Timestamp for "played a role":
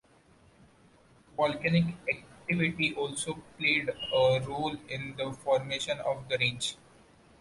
3.59-4.75